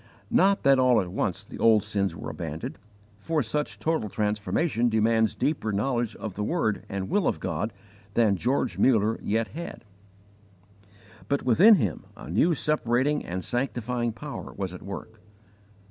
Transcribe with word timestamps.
Not 0.31 0.63
that 0.63 0.79
all 0.79 0.99
at 0.99 1.11
once 1.11 1.43
the 1.43 1.59
old 1.59 1.83
sins 1.83 2.15
were 2.15 2.31
abandoned, 2.31 2.79
for 3.19 3.43
such 3.43 3.77
total 3.77 4.09
transformation 4.09 4.89
demands 4.89 5.35
deeper 5.35 5.71
knowledge 5.71 6.15
of 6.15 6.33
the 6.33 6.43
word 6.43 6.83
and 6.89 7.07
will 7.07 7.27
of 7.27 7.39
God 7.39 7.71
than 8.15 8.35
George 8.35 8.79
Muller 8.79 9.19
yet 9.21 9.49
had. 9.49 9.85
But 11.27 11.43
within 11.43 11.75
him 11.75 12.05
a 12.17 12.31
new 12.31 12.55
separating 12.55 13.23
and 13.23 13.45
sanctifying 13.45 14.11
Power 14.11 14.51
was 14.53 14.73
at 14.73 14.81
work. 14.81 15.19